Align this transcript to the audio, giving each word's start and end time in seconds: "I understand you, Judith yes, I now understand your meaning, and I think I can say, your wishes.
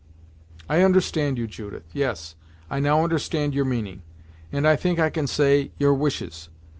"I 0.67 0.81
understand 0.81 1.37
you, 1.37 1.45
Judith 1.45 1.83
yes, 1.93 2.33
I 2.71 2.79
now 2.79 3.03
understand 3.03 3.53
your 3.53 3.65
meaning, 3.65 4.01
and 4.51 4.67
I 4.67 4.75
think 4.75 4.97
I 4.97 5.11
can 5.11 5.27
say, 5.27 5.69
your 5.77 5.93
wishes. 5.93 6.49